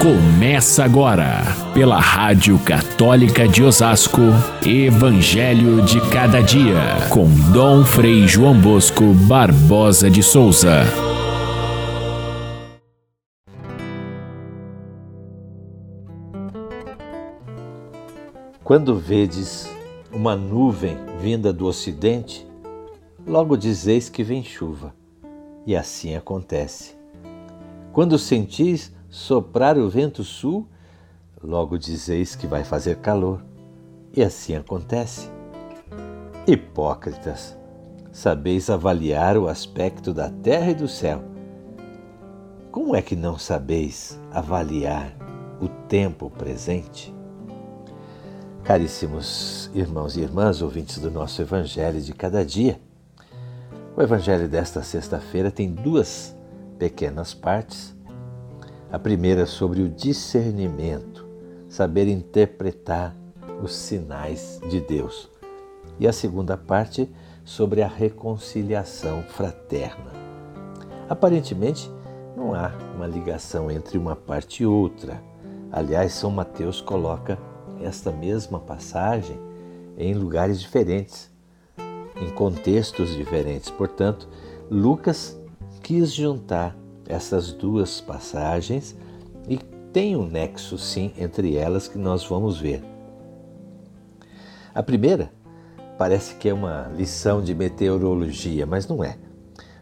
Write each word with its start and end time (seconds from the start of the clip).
Começa 0.00 0.84
agora, 0.84 1.42
pela 1.72 1.98
Rádio 1.98 2.58
Católica 2.58 3.48
de 3.48 3.62
Osasco, 3.62 4.20
Evangelho 4.64 5.82
de 5.82 6.00
Cada 6.10 6.42
Dia, 6.42 7.08
com 7.10 7.26
Dom 7.50 7.82
Frei 7.82 8.28
João 8.28 8.60
Bosco 8.60 9.14
Barbosa 9.26 10.10
de 10.10 10.22
Souza. 10.22 10.82
Quando 18.62 18.96
vedes 18.96 19.68
uma 20.12 20.36
nuvem 20.36 20.98
vinda 21.18 21.52
do 21.54 21.66
ocidente, 21.66 22.46
logo 23.26 23.56
dizeis 23.56 24.10
que 24.10 24.22
vem 24.22 24.44
chuva, 24.44 24.94
e 25.66 25.74
assim 25.74 26.14
acontece. 26.14 26.94
Quando 27.92 28.18
sentis 28.18 28.94
soprar 29.08 29.78
o 29.78 29.88
vento 29.88 30.22
sul, 30.24 30.68
logo 31.42 31.78
dizeis 31.78 32.34
que 32.34 32.46
vai 32.46 32.64
fazer 32.64 32.96
calor. 32.96 33.44
E 34.12 34.22
assim 34.22 34.54
acontece. 34.54 35.30
Hipócritas, 36.46 37.56
sabeis 38.12 38.70
avaliar 38.70 39.36
o 39.36 39.48
aspecto 39.48 40.14
da 40.14 40.30
terra 40.30 40.70
e 40.70 40.74
do 40.74 40.88
céu. 40.88 41.22
Como 42.70 42.94
é 42.94 43.02
que 43.02 43.16
não 43.16 43.38
sabeis 43.38 44.20
avaliar 44.30 45.16
o 45.60 45.68
tempo 45.88 46.30
presente? 46.30 47.14
Caríssimos 48.62 49.70
irmãos 49.74 50.16
e 50.16 50.20
irmãs, 50.20 50.60
ouvintes 50.60 50.98
do 50.98 51.10
nosso 51.10 51.40
Evangelho 51.40 52.00
de 52.00 52.12
cada 52.12 52.44
dia, 52.44 52.80
o 53.96 54.02
Evangelho 54.02 54.46
desta 54.46 54.82
sexta-feira 54.82 55.50
tem 55.50 55.72
duas 55.72 56.36
pequenas 56.78 57.32
partes 57.32 57.95
a 58.96 58.98
primeira 58.98 59.42
é 59.42 59.46
sobre 59.46 59.82
o 59.82 59.90
discernimento, 59.90 61.28
saber 61.68 62.08
interpretar 62.08 63.14
os 63.62 63.76
sinais 63.76 64.58
de 64.70 64.80
Deus. 64.80 65.30
E 66.00 66.08
a 66.08 66.12
segunda 66.14 66.56
parte 66.56 67.06
sobre 67.44 67.82
a 67.82 67.86
reconciliação 67.86 69.22
fraterna. 69.24 70.12
Aparentemente, 71.10 71.92
não 72.34 72.54
há 72.54 72.72
uma 72.94 73.06
ligação 73.06 73.70
entre 73.70 73.98
uma 73.98 74.16
parte 74.16 74.62
e 74.62 74.66
outra. 74.66 75.22
Aliás, 75.70 76.14
São 76.14 76.30
Mateus 76.30 76.80
coloca 76.80 77.38
esta 77.82 78.10
mesma 78.10 78.58
passagem 78.58 79.38
em 79.98 80.14
lugares 80.14 80.58
diferentes, 80.58 81.30
em 82.16 82.30
contextos 82.30 83.14
diferentes. 83.14 83.68
Portanto, 83.68 84.26
Lucas 84.70 85.38
quis 85.82 86.14
juntar 86.14 86.74
essas 87.08 87.52
duas 87.52 88.00
passagens 88.00 88.96
e 89.48 89.58
tem 89.92 90.16
um 90.16 90.26
nexo, 90.26 90.76
sim, 90.76 91.12
entre 91.16 91.56
elas 91.56 91.88
que 91.88 91.98
nós 91.98 92.24
vamos 92.24 92.58
ver. 92.60 92.82
A 94.74 94.82
primeira 94.82 95.30
parece 95.96 96.34
que 96.34 96.48
é 96.48 96.54
uma 96.54 96.90
lição 96.94 97.42
de 97.42 97.54
meteorologia, 97.54 98.66
mas 98.66 98.86
não 98.86 99.02
é. 99.02 99.16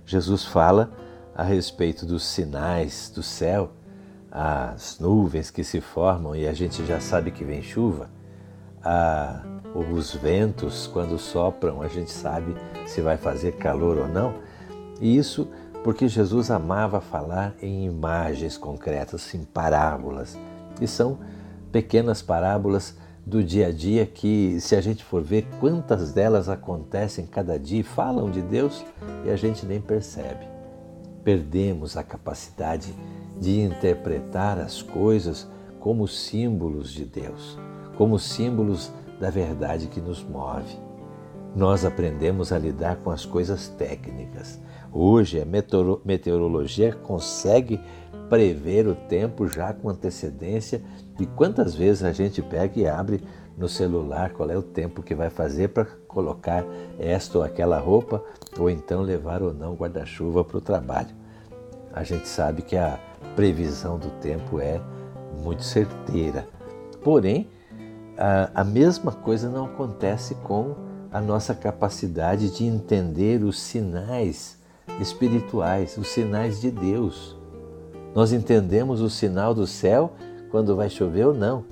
Jesus 0.06 0.44
fala 0.44 0.92
a 1.34 1.42
respeito 1.42 2.06
dos 2.06 2.24
sinais 2.24 3.10
do 3.12 3.22
céu, 3.22 3.72
as 4.30 4.98
nuvens 5.00 5.50
que 5.50 5.64
se 5.64 5.80
formam 5.80 6.36
e 6.36 6.46
a 6.46 6.52
gente 6.52 6.84
já 6.86 7.00
sabe 7.00 7.30
que 7.30 7.44
vem 7.44 7.62
chuva, 7.62 8.08
a, 8.82 9.42
os 9.74 10.14
ventos 10.14 10.86
quando 10.86 11.18
sopram, 11.18 11.82
a 11.82 11.88
gente 11.88 12.12
sabe 12.12 12.54
se 12.86 13.00
vai 13.00 13.16
fazer 13.16 13.52
calor 13.52 13.98
ou 13.98 14.08
não. 14.08 14.34
E 15.00 15.16
isso 15.16 15.48
porque 15.84 16.08
Jesus 16.08 16.50
amava 16.50 16.98
falar 16.98 17.54
em 17.60 17.84
imagens 17.84 18.56
concretas, 18.56 19.34
em 19.34 19.44
parábolas. 19.44 20.34
E 20.80 20.88
são 20.88 21.18
pequenas 21.70 22.22
parábolas 22.22 22.96
do 23.24 23.44
dia 23.44 23.66
a 23.66 23.70
dia 23.70 24.06
que, 24.06 24.58
se 24.60 24.74
a 24.74 24.80
gente 24.80 25.04
for 25.04 25.22
ver 25.22 25.46
quantas 25.60 26.10
delas 26.10 26.48
acontecem 26.48 27.26
cada 27.26 27.58
dia 27.58 27.80
e 27.80 27.82
falam 27.82 28.30
de 28.30 28.40
Deus 28.40 28.82
e 29.26 29.30
a 29.30 29.36
gente 29.36 29.66
nem 29.66 29.78
percebe. 29.78 30.48
Perdemos 31.22 31.98
a 31.98 32.02
capacidade 32.02 32.94
de 33.38 33.60
interpretar 33.60 34.58
as 34.58 34.80
coisas 34.80 35.46
como 35.80 36.08
símbolos 36.08 36.90
de 36.90 37.04
Deus, 37.04 37.58
como 37.98 38.18
símbolos 38.18 38.90
da 39.20 39.28
verdade 39.28 39.88
que 39.88 40.00
nos 40.00 40.24
move. 40.24 40.83
Nós 41.54 41.84
aprendemos 41.84 42.52
a 42.52 42.58
lidar 42.58 42.96
com 42.96 43.10
as 43.10 43.24
coisas 43.24 43.68
técnicas, 43.68 44.60
Hoje 44.96 45.40
a 45.40 45.44
meteorologia 46.04 46.92
consegue 46.92 47.80
prever 48.30 48.86
o 48.86 48.94
tempo 48.94 49.48
já 49.48 49.72
com 49.72 49.88
antecedência 49.88 50.80
e 51.18 51.26
quantas 51.26 51.74
vezes 51.74 52.04
a 52.04 52.12
gente 52.12 52.40
pega 52.40 52.78
e 52.78 52.86
abre 52.86 53.20
no 53.58 53.68
celular 53.68 54.30
qual 54.30 54.48
é 54.48 54.56
o 54.56 54.62
tempo 54.62 55.02
que 55.02 55.12
vai 55.12 55.30
fazer 55.30 55.70
para 55.70 55.84
colocar 56.06 56.64
esta 56.96 57.38
ou 57.38 57.44
aquela 57.44 57.80
roupa 57.80 58.22
ou 58.56 58.70
então 58.70 59.02
levar 59.02 59.42
ou 59.42 59.52
não 59.52 59.74
guarda-chuva 59.74 60.44
para 60.44 60.58
o 60.58 60.60
trabalho. 60.60 61.10
A 61.92 62.04
gente 62.04 62.28
sabe 62.28 62.62
que 62.62 62.76
a 62.76 62.96
previsão 63.34 63.98
do 63.98 64.10
tempo 64.20 64.60
é 64.60 64.80
muito 65.42 65.64
certeira. 65.64 66.46
Porém, 67.02 67.50
a, 68.16 68.60
a 68.60 68.64
mesma 68.64 69.10
coisa 69.10 69.50
não 69.50 69.64
acontece 69.64 70.36
com 70.36 70.76
a 71.14 71.20
nossa 71.20 71.54
capacidade 71.54 72.50
de 72.50 72.64
entender 72.64 73.44
os 73.44 73.60
sinais 73.60 74.58
espirituais, 75.00 75.96
os 75.96 76.08
sinais 76.08 76.60
de 76.60 76.72
Deus. 76.72 77.38
Nós 78.12 78.32
entendemos 78.32 79.00
o 79.00 79.08
sinal 79.08 79.54
do 79.54 79.64
céu 79.64 80.14
quando 80.50 80.74
vai 80.74 80.90
chover 80.90 81.28
ou 81.28 81.32
não, 81.32 81.64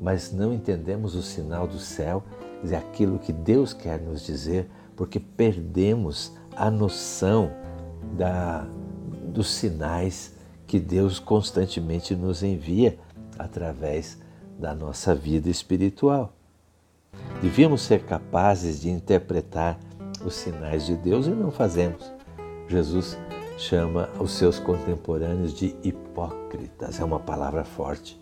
mas 0.00 0.32
não 0.32 0.52
entendemos 0.52 1.16
o 1.16 1.22
sinal 1.24 1.66
do 1.66 1.80
céu, 1.80 2.22
é 2.70 2.76
aquilo 2.76 3.18
que 3.18 3.32
Deus 3.32 3.72
quer 3.72 4.00
nos 4.00 4.24
dizer, 4.24 4.70
porque 4.94 5.18
perdemos 5.18 6.32
a 6.54 6.70
noção 6.70 7.50
da, 8.16 8.64
dos 9.26 9.50
sinais 9.50 10.36
que 10.68 10.78
Deus 10.78 11.18
constantemente 11.18 12.14
nos 12.14 12.44
envia 12.44 12.96
através 13.36 14.18
da 14.56 14.72
nossa 14.72 15.16
vida 15.16 15.50
espiritual. 15.50 16.37
Devíamos 17.40 17.82
ser 17.82 18.02
capazes 18.02 18.80
de 18.80 18.90
interpretar 18.90 19.78
os 20.24 20.34
sinais 20.34 20.84
de 20.84 20.96
Deus 20.96 21.28
e 21.28 21.30
não 21.30 21.52
fazemos. 21.52 22.12
Jesus 22.66 23.16
chama 23.56 24.08
os 24.18 24.32
seus 24.32 24.58
contemporâneos 24.58 25.54
de 25.54 25.76
hipócritas. 25.84 26.98
É 26.98 27.04
uma 27.04 27.20
palavra 27.20 27.64
forte. 27.64 28.20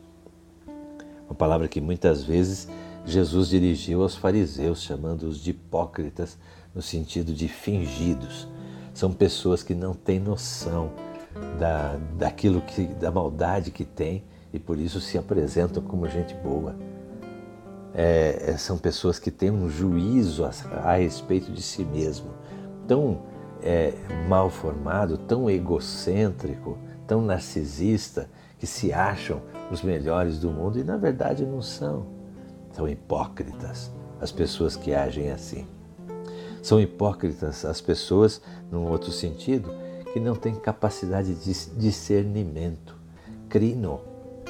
Uma 1.27 1.35
palavra 1.35 1.67
que 1.67 1.81
muitas 1.81 2.23
vezes 2.23 2.69
Jesus 3.07 3.49
dirigiu 3.49 4.03
aos 4.03 4.15
fariseus, 4.15 4.83
chamando-os 4.83 5.39
de 5.39 5.51
hipócritas 5.53 6.37
no 6.75 6.83
sentido 6.83 7.33
de 7.33 7.49
fingidos. 7.49 8.47
São 8.93 9.11
pessoas 9.11 9.63
que 9.63 9.75
não 9.75 9.95
têm 9.95 10.21
noção 10.21 10.93
da, 11.59 11.99
daquilo 12.19 12.61
que, 12.61 12.85
da 12.85 13.11
maldade 13.11 13.71
que 13.71 13.85
têm 13.85 14.23
e 14.53 14.59
por 14.59 14.79
isso 14.79 15.01
se 15.01 15.17
apresentam 15.17 15.83
como 15.83 16.07
gente 16.07 16.35
boa. 16.35 16.77
É, 17.99 18.51
é 18.51 18.57
são 18.59 18.77
pessoas 18.77 19.19
que 19.19 19.31
têm 19.31 19.51
um 19.51 19.71
juízo 19.71 20.45
a, 20.45 20.51
a 20.85 20.97
respeito 20.97 21.51
de 21.51 21.63
si 21.63 21.83
mesmo, 21.83 22.29
tão 22.87 23.23
é, 23.63 23.95
mal 24.29 24.51
formado, 24.51 25.17
tão 25.17 25.49
egocêntrico, 25.49 26.77
tão 27.07 27.23
narcisista, 27.23 28.29
que 28.59 28.67
se 28.67 28.93
acham 28.93 29.41
os 29.71 29.83
melhores 29.83 30.39
do 30.39 30.51
mundo 30.51 30.79
e 30.79 30.85
na 30.85 30.97
verdade 30.97 31.45
não 31.45 31.61
são. 31.61 32.07
São 32.73 32.89
hipócritas 32.89 33.91
as 34.21 34.31
pessoas 34.31 34.77
que 34.77 34.95
agem 34.95 35.31
assim. 35.31 35.67
São 36.63 36.81
hipócritas 36.81 37.65
as 37.65 37.81
pessoas, 37.81 38.41
num 38.71 38.91
outro 38.91 39.13
sentido, 39.13 39.71
que 40.13 40.19
não 40.19 40.35
têm 40.35 40.55
capacidade 40.55 41.35
de 41.35 41.53
discernimento. 41.77 42.97
Crino, 43.49 44.01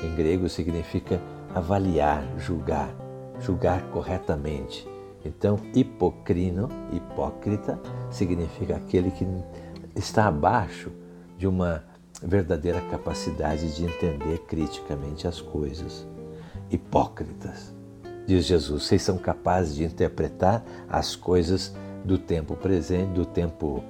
em 0.03 0.15
grego, 0.15 0.49
significa 0.49 1.21
avaliar, 1.55 2.25
julgar, 2.38 2.94
julgar 3.41 3.83
corretamente 3.91 4.87
então, 5.27 5.59
hipocrino, 5.75 6.69
hipócrita, 6.93 7.81
significa 8.11 8.77
aquele 8.77 9.11
que 9.11 9.27
está 9.97 10.27
abaixo 10.27 10.93
de 11.37 11.49
uma 11.49 11.83
verdadeira 12.23 12.81
capacidade 12.83 13.75
de 13.75 13.85
entender 13.85 14.38
criticamente 14.47 15.27
as 15.27 15.41
coisas. 15.41 16.06
Hipócritas, 16.71 17.75
diz 18.27 18.44
Jesus, 18.44 18.85
vocês 18.85 19.03
são 19.03 19.19
capazes 19.19 19.75
de 19.75 19.85
interpretar 19.85 20.65
as 20.88 21.17
coisas 21.17 21.75
do 22.05 22.19
tempo 22.19 22.55
presente, 22.55 23.12
do 23.12 23.27
tempo 23.27 23.83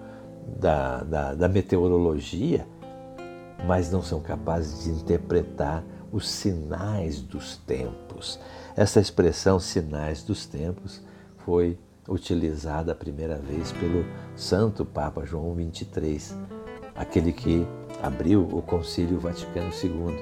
da, 0.59 1.03
da, 1.03 1.35
da 1.35 1.49
meteorologia, 1.49 2.67
mas 3.67 3.91
não 3.91 4.03
são 4.03 4.21
capazes 4.21 4.85
de 4.85 4.91
interpretar 4.91 5.85
os 6.11 6.29
sinais 6.29 7.21
dos 7.21 7.57
tempos. 7.59 8.06
Essa 8.77 9.01
expressão 9.01 9.59
sinais 9.59 10.23
dos 10.23 10.47
tempos 10.47 11.01
foi 11.39 11.79
utilizada 12.09 12.93
a 12.93 12.95
primeira 12.95 13.37
vez 13.37 13.73
pelo 13.73 14.05
Santo 14.37 14.85
Papa 14.85 15.25
João 15.25 15.55
XXIII 15.55 16.37
aquele 16.97 17.33
que 17.33 17.67
abriu 18.03 18.49
o 18.51 18.63
Concílio 18.63 19.21
Vaticano 19.21 19.71
II. 19.71 20.17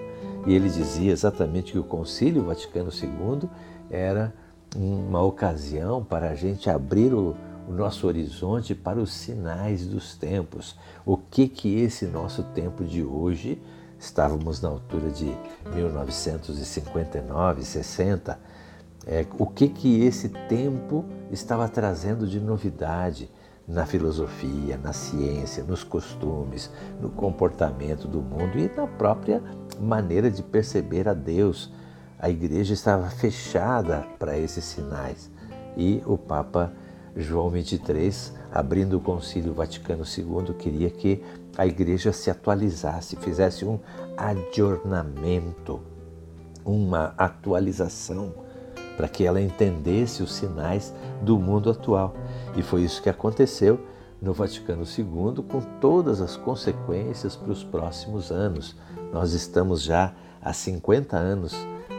E 0.47 0.55
ele 0.55 0.69
dizia 0.69 1.13
exatamente 1.13 1.73
que 1.73 1.79
o 1.79 1.85
Concílio 1.85 2.43
Vaticano 2.45 2.91
II 2.91 3.49
era 3.89 4.35
uma 4.77 5.23
ocasião 5.23 6.05
para 6.05 6.31
a 6.31 6.35
gente 6.35 6.69
abrir 6.69 7.15
o, 7.15 7.35
o 7.69 7.73
nosso 7.73 8.07
horizonte 8.07 8.75
para 8.75 8.99
os 8.99 9.13
sinais 9.13 9.87
dos 9.87 10.17
tempos. 10.17 10.77
O 11.07 11.17
que 11.17 11.49
que 11.49 11.81
esse 11.81 12.07
nosso 12.07 12.43
tempo 12.43 12.85
de 12.85 13.03
hoje, 13.03 13.63
estávamos 14.05 14.61
na 14.61 14.69
altura 14.69 15.11
de 15.11 15.35
1959, 15.75 17.65
60, 17.65 18.39
é, 19.07 19.27
o 19.39 19.47
que 19.47 19.69
que 19.69 20.03
esse 20.05 20.29
tempo 20.29 21.05
estava 21.31 21.69
trazendo 21.69 22.27
de 22.27 22.39
novidade 22.41 23.31
na 23.67 23.87
filosofia, 23.87 24.77
na 24.77 24.93
ciência, 24.93 25.65
nos 25.65 25.83
costumes, 25.83 26.71
no 27.01 27.09
comportamento 27.11 28.07
do 28.07 28.21
mundo 28.21 28.59
e 28.59 28.71
na 28.75 28.87
própria 28.87 29.43
maneira 29.81 30.31
de 30.31 30.43
perceber 30.43 31.09
a 31.09 31.15
Deus. 31.15 31.73
A 32.19 32.29
igreja 32.29 32.75
estava 32.75 33.09
fechada 33.09 34.07
para 34.19 34.39
esses 34.39 34.65
sinais 34.65 35.31
e 35.77 36.03
o 36.07 36.17
Papa 36.17 36.73
João 37.17 37.49
23, 37.49 38.35
abrindo 38.53 38.97
o 38.97 39.01
Concílio 39.01 39.55
Vaticano 39.55 40.05
II, 40.05 40.55
queria 40.55 40.91
que 40.91 41.23
a 41.57 41.67
igreja 41.67 42.13
se 42.13 42.29
atualizasse, 42.29 43.17
fizesse 43.17 43.65
um 43.65 43.79
adornamento, 44.17 45.81
uma 46.65 47.15
atualização, 47.17 48.35
para 48.97 49.09
que 49.09 49.25
ela 49.25 49.41
entendesse 49.41 50.23
os 50.23 50.35
sinais 50.35 50.93
do 51.23 51.39
mundo 51.39 51.71
atual. 51.71 52.15
E 52.57 52.63
foi 52.63 52.83
isso 52.83 53.03
que 53.03 53.09
aconteceu 53.09 53.79
no 54.21 54.33
Vaticano 54.33 54.83
II, 54.85 55.45
com 55.45 55.61
todas 55.81 56.21
as 56.21 56.37
consequências 56.37 57.37
para 57.37 57.53
os 57.53 57.63
próximos 57.63 58.33
anos. 58.33 58.75
Nós 59.13 59.33
estamos 59.33 59.83
já 59.83 60.13
há 60.43 60.53
50 60.53 61.17
anos 61.17 61.55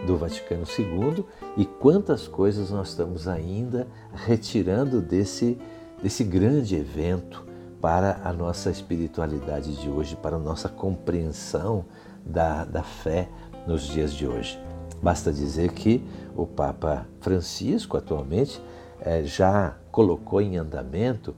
do 0.05 0.17
Vaticano 0.17 0.63
II 0.77 1.25
e 1.57 1.65
quantas 1.65 2.27
coisas 2.27 2.71
nós 2.71 2.89
estamos 2.89 3.27
ainda 3.27 3.87
retirando 4.13 5.01
desse, 5.01 5.57
desse 6.01 6.23
grande 6.23 6.75
evento 6.75 7.45
para 7.81 8.21
a 8.23 8.33
nossa 8.33 8.69
espiritualidade 8.69 9.75
de 9.75 9.89
hoje, 9.89 10.15
para 10.15 10.37
a 10.37 10.39
nossa 10.39 10.69
compreensão 10.69 11.85
da, 12.25 12.65
da 12.65 12.83
fé 12.83 13.29
nos 13.67 13.83
dias 13.83 14.13
de 14.13 14.27
hoje. 14.27 14.59
Basta 15.01 15.31
dizer 15.31 15.71
que 15.71 16.03
o 16.35 16.45
Papa 16.45 17.05
Francisco, 17.19 17.97
atualmente, 17.97 18.61
é, 18.99 19.23
já 19.23 19.75
colocou 19.91 20.41
em 20.41 20.57
andamento 20.57 21.35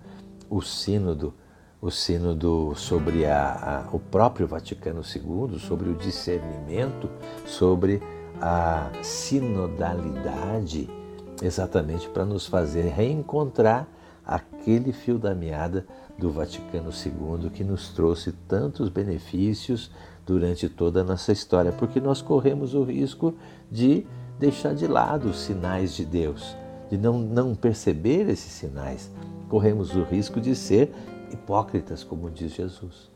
o 0.49 0.61
sínodo, 0.61 1.33
o 1.81 1.91
sínodo 1.91 2.73
sobre 2.75 3.25
a, 3.25 3.85
a, 3.91 3.95
o 3.95 3.99
próprio 3.99 4.47
Vaticano 4.47 5.01
II, 5.01 5.59
sobre 5.59 5.89
o 5.89 5.95
discernimento, 5.95 7.09
sobre 7.45 8.01
a 8.41 8.89
sinodalidade, 9.01 10.89
exatamente 11.41 12.09
para 12.09 12.25
nos 12.25 12.47
fazer 12.47 12.83
reencontrar 12.89 13.87
aquele 14.25 14.91
fio 14.91 15.17
da 15.17 15.33
meada 15.33 15.85
do 16.17 16.31
Vaticano 16.31 16.89
II 16.91 17.49
que 17.49 17.63
nos 17.63 17.89
trouxe 17.89 18.31
tantos 18.47 18.89
benefícios 18.89 19.91
durante 20.25 20.67
toda 20.67 21.01
a 21.01 21.03
nossa 21.03 21.31
história, 21.31 21.71
porque 21.71 22.01
nós 22.01 22.21
corremos 22.21 22.73
o 22.73 22.83
risco 22.83 23.33
de 23.71 24.05
deixar 24.37 24.75
de 24.75 24.85
lado 24.85 25.29
os 25.29 25.39
sinais 25.39 25.95
de 25.95 26.03
Deus, 26.03 26.55
de 26.89 26.97
não, 26.97 27.19
não 27.19 27.55
perceber 27.55 28.29
esses 28.29 28.51
sinais. 28.51 29.09
Corremos 29.47 29.95
o 29.95 30.03
risco 30.03 30.41
de 30.41 30.53
ser 30.53 30.91
hipócritas, 31.31 32.03
como 32.03 32.29
diz 32.29 32.53
Jesus. 32.53 33.09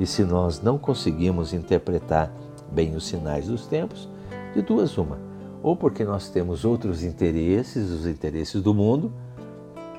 E 0.00 0.06
se 0.06 0.24
nós 0.24 0.60
não 0.60 0.78
conseguimos 0.78 1.52
interpretar 1.52 2.32
bem 2.72 2.96
os 2.96 3.06
sinais 3.06 3.46
dos 3.46 3.66
tempos, 3.66 4.08
de 4.54 4.62
duas, 4.62 4.96
uma. 4.96 5.18
Ou 5.62 5.76
porque 5.76 6.04
nós 6.04 6.28
temos 6.28 6.64
outros 6.64 7.02
interesses, 7.02 7.90
os 7.90 8.06
interesses 8.06 8.62
do 8.62 8.72
mundo, 8.74 9.12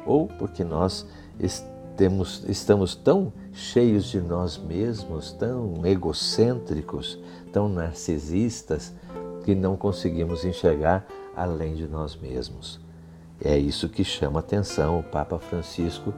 ou 0.06 0.28
porque 0.28 0.64
nós 0.64 1.08
estamos, 1.40 2.44
estamos 2.48 2.96
tão 2.96 3.34
cheios 3.52 4.06
de 4.06 4.22
nós 4.22 4.58
mesmos, 4.58 5.32
tão 5.32 5.86
egocêntricos, 5.86 7.20
tão 7.52 7.68
narcisistas, 7.68 8.94
que 9.44 9.54
não 9.54 9.76
conseguimos 9.76 10.44
enxergar 10.44 11.06
além 11.36 11.76
de 11.76 11.88
nós 11.88 12.16
mesmos. 12.16 12.80
É 13.44 13.58
isso 13.58 13.90
que 13.90 14.04
chama 14.04 14.40
atenção 14.40 15.00
o 15.00 15.04
Papa 15.04 15.38
Francisco 15.38 16.14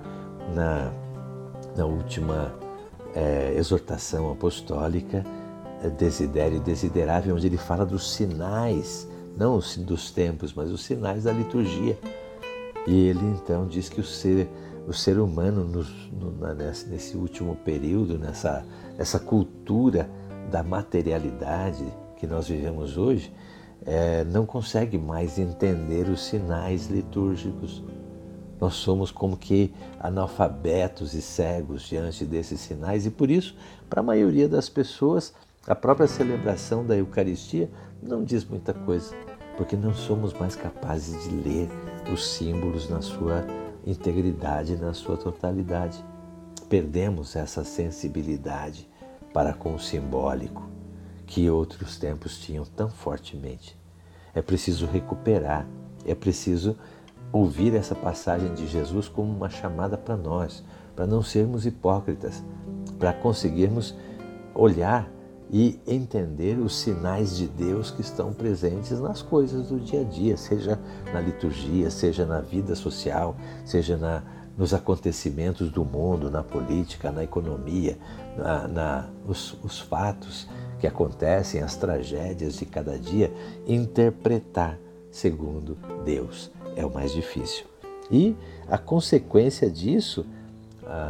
na, 0.53 0.91
na 1.75 1.85
última 1.85 2.53
é, 3.15 3.53
exortação 3.57 4.31
apostólica 4.31 5.25
Desidério 5.97 6.57
e 6.57 6.59
Desiderável, 6.59 7.35
onde 7.35 7.47
ele 7.47 7.57
fala 7.57 7.85
dos 7.85 8.13
sinais, 8.13 9.07
não 9.37 9.59
dos 9.79 10.11
tempos, 10.11 10.53
mas 10.53 10.71
os 10.71 10.83
sinais 10.83 11.23
da 11.23 11.31
liturgia. 11.31 11.97
E 12.87 13.07
ele 13.07 13.25
então 13.25 13.67
diz 13.67 13.89
que 13.89 13.99
o 13.99 14.03
ser, 14.03 14.47
o 14.87 14.93
ser 14.93 15.19
humano, 15.19 15.63
no, 15.63 16.55
nesse, 16.55 16.87
nesse, 16.87 17.17
último 17.17 17.55
período, 17.57 18.17
nessa, 18.17 18.65
nessa 18.97 19.19
cultura 19.19 20.09
da 20.49 20.63
materialidade 20.63 21.85
que 22.15 22.25
nós 22.25 22.47
vivemos 22.47 22.97
hoje, 22.97 23.31
é, 23.85 24.23
não 24.23 24.45
consegue 24.45 24.97
mais 24.97 25.37
entender 25.37 26.09
os 26.09 26.25
sinais 26.25 26.87
litúrgicos. 26.87 27.83
Nós 28.59 28.73
somos 28.73 29.11
como 29.11 29.37
que 29.37 29.71
analfabetos 29.99 31.13
e 31.13 31.21
cegos 31.21 31.83
diante 31.83 32.25
desses 32.25 32.59
sinais, 32.59 33.05
e 33.05 33.11
por 33.11 33.29
isso, 33.29 33.55
para 33.87 33.99
a 33.99 34.03
maioria 34.03 34.49
das 34.49 34.67
pessoas, 34.67 35.33
a 35.67 35.75
própria 35.75 36.07
celebração 36.07 36.85
da 36.85 36.95
Eucaristia 36.95 37.69
não 38.01 38.23
diz 38.23 38.45
muita 38.45 38.73
coisa, 38.73 39.13
porque 39.57 39.75
não 39.75 39.93
somos 39.93 40.33
mais 40.33 40.55
capazes 40.55 41.23
de 41.23 41.35
ler 41.35 41.67
os 42.11 42.25
símbolos 42.25 42.89
na 42.89 43.01
sua 43.01 43.45
integridade, 43.85 44.77
na 44.77 44.93
sua 44.93 45.17
totalidade. 45.17 46.01
Perdemos 46.69 47.35
essa 47.35 47.65
sensibilidade 47.65 48.89
para 49.33 49.53
com 49.53 49.75
o 49.75 49.79
simbólico 49.79 50.69
que 51.25 51.49
outros 51.49 51.97
tempos 51.97 52.39
tinham 52.39 52.63
tão 52.63 52.89
fortemente. 52.89 53.77
É 54.33 54.41
preciso 54.41 54.85
recuperar, 54.85 55.67
é 56.05 56.15
preciso 56.15 56.77
ouvir 57.29 57.75
essa 57.75 57.93
passagem 57.93 58.53
de 58.53 58.67
Jesus 58.67 59.09
como 59.09 59.35
uma 59.35 59.49
chamada 59.49 59.97
para 59.97 60.15
nós, 60.15 60.63
para 60.95 61.05
não 61.05 61.21
sermos 61.21 61.65
hipócritas, 61.65 62.41
para 62.97 63.11
conseguirmos 63.11 63.93
olhar 64.55 65.11
e 65.51 65.79
entender 65.87 66.59
os 66.59 66.75
sinais 66.75 67.35
de 67.37 67.47
Deus 67.47 67.91
que 67.91 68.01
estão 68.01 68.33
presentes 68.33 68.99
nas 68.99 69.21
coisas 69.21 69.69
do 69.69 69.79
dia 69.79 70.01
a 70.01 70.03
dia, 70.03 70.35
seja 70.35 70.79
na 71.13 71.21
liturgia, 71.21 71.89
seja 71.89 72.25
na 72.25 72.41
vida 72.41 72.75
social, 72.75 73.35
seja 73.65 73.97
na, 73.97 74.23
nos 74.57 74.73
acontecimentos 74.73 75.71
do 75.71 75.85
mundo, 75.85 76.29
na 76.29 76.43
política, 76.43 77.11
na 77.11 77.23
economia, 77.23 77.97
na, 78.37 78.67
na 78.67 79.09
os, 79.25 79.57
os 79.63 79.79
fatos 79.79 80.47
que 80.79 80.87
acontecem, 80.87 81.61
as 81.61 81.75
tragédias 81.75 82.57
de 82.57 82.65
cada 82.65 82.97
dia, 82.99 83.33
interpretar 83.65 84.77
segundo 85.09 85.77
Deus 86.05 86.51
é 86.75 86.85
o 86.85 86.93
mais 86.93 87.11
difícil. 87.11 87.65
E 88.11 88.35
a 88.69 88.77
consequência 88.77 89.69
disso 89.69 90.25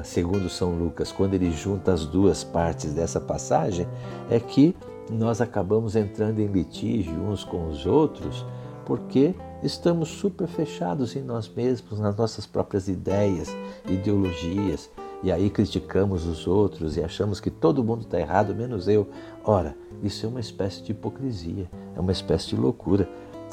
segundo 0.04 0.50
São 0.50 0.72
Lucas, 0.72 1.12
quando 1.12 1.34
ele 1.34 1.52
junta 1.52 1.94
as 1.94 2.06
duas 2.06 2.44
partes 2.44 2.94
dessa 2.94 3.20
passagem, 3.20 3.88
é 4.30 4.40
que 4.40 4.76
nós 5.10 5.40
acabamos 5.42 5.96
entrando 5.96 6.40
em 6.40 6.48
litígio 6.48 7.14
uns 7.14 7.44
com 7.44 7.70
os 7.70 7.86
outros 7.86 8.46
porque 8.88 9.36
estamos 9.62 10.08
super 10.08 10.48
fechados 10.48 11.14
em 11.18 11.22
nós 11.22 11.52
mesmos, 11.54 12.00
nas 12.00 12.16
nossas 12.16 12.46
próprias 12.46 12.88
ideias, 12.88 13.50
ideologias, 13.86 14.90
e 15.22 15.30
aí 15.30 15.50
criticamos 15.50 16.26
os 16.26 16.48
outros 16.48 16.96
e 16.96 17.04
achamos 17.04 17.42
que 17.42 17.52
todo 17.52 17.84
mundo 17.84 18.04
está 18.04 18.18
errado, 18.18 18.56
menos 18.56 18.88
eu. 18.88 19.10
Ora, 19.44 19.76
isso 20.02 20.26
é 20.26 20.30
uma 20.30 20.40
espécie 20.40 20.82
de 20.84 20.94
hipocrisia, 20.94 21.70
é 21.98 22.00
uma 22.00 22.14
espécie 22.14 22.48
de 22.48 22.56
loucura, 22.56 23.10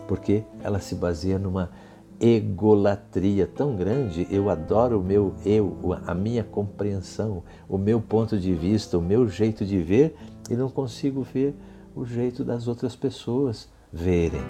porque 0.07 0.45
ela 0.63 0.79
se 0.79 0.95
baseia 0.95 1.39
numa 1.39 1.71
egolatria 2.25 3.47
tão 3.47 3.77
grande, 3.77 4.27
eu 4.31 4.49
adoro 4.49 4.99
o 4.99 5.05
meu 5.05 5.35
eu, 5.45 5.77
a 6.07 6.15
minha 6.15 6.43
compreensão, 6.43 7.43
o 7.69 7.77
meu 7.77 8.01
ponto 8.01 8.39
de 8.39 8.55
vista, 8.55 8.97
o 8.97 9.03
meu 9.03 9.29
jeito 9.29 9.65
de 9.65 9.79
ver 9.79 10.17
e 10.49 10.55
não 10.55 10.71
consigo 10.71 11.23
ver 11.23 11.55
o 11.95 12.05
jeito 12.07 12.43
das 12.43 12.67
outras 12.67 12.97
pessoas 12.97 13.69
verem. 13.93 14.41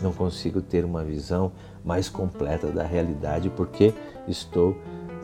Não 0.00 0.12
consigo 0.12 0.62
ter 0.62 0.84
uma 0.84 1.02
visão 1.02 1.50
mais 1.84 2.08
completa 2.08 2.68
da 2.68 2.84
realidade 2.84 3.50
porque 3.50 3.92
estou 4.28 4.76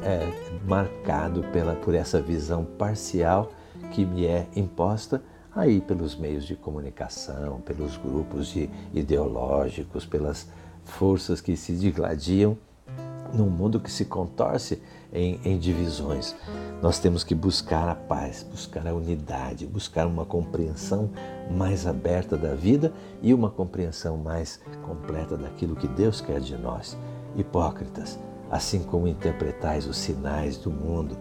é, 0.03 0.29
marcado 0.67 1.45
pela, 1.53 1.77
por 1.77 1.95
essa 1.95 2.21
visão 2.21 2.65
parcial 2.65 3.53
que 3.93 4.05
me 4.05 4.27
é 4.27 4.49
imposta 4.57 5.23
aí 5.55 5.81
pelos 5.81 6.17
meios 6.17 6.45
de 6.45 6.57
comunicação, 6.57 7.61
pelos 7.61 7.97
grupos 7.97 8.49
de 8.49 8.69
ideológicos, 8.93 10.05
pelas 10.05 10.49
forças 10.91 11.41
que 11.41 11.57
se 11.57 11.73
digladiam 11.73 12.57
num 13.33 13.49
mundo 13.49 13.81
que 13.81 13.91
se 13.91 14.05
contorce 14.05 14.83
em, 15.13 15.41
em, 15.45 15.59
divisões. 15.59 16.35
Nós 16.83 16.99
temos 16.99 17.23
que 17.23 17.35
buscar 17.35 17.89
a 17.89 17.95
paz, 17.95 18.47
buscar 18.49 18.87
a 18.87 18.95
unidade, 18.95 19.67
buscar 19.67 20.07
uma 20.07 20.25
compreensão 20.25 21.11
mais 21.51 21.87
aberta 21.87 22.37
da 22.37 22.55
vida 22.55 22.93
e 23.23 23.33
uma 23.33 23.51
compreensão 23.51 24.17
mais 24.17 24.61
completa 24.85 25.37
daquilo 25.37 25.77
que 25.77 25.89
Deus 25.89 26.21
quer 26.21 26.41
de 26.41 26.57
nós. 26.57 26.97
Hipócritas, 27.37 28.19
assim 28.51 28.83
como 28.83 29.07
interpretais 29.07 29.87
os 29.87 29.97
sinais 29.97 30.57
do 30.57 30.71
mundo, 30.71 31.17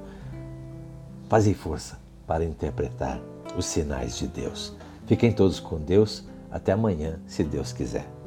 fazem 1.27 1.53
força 1.53 1.99
para 2.25 2.43
interpretar 2.43 3.21
os 3.57 3.65
sinais 3.65 4.17
de 4.17 4.27
Deus. 4.27 4.73
Fiquem 5.05 5.31
todos 5.31 5.59
com 5.59 5.79
Deus. 5.79 6.23
Até 6.51 6.71
amanhã, 6.71 7.19
se 7.27 7.43
Deus 7.43 7.71
quiser. 7.71 8.18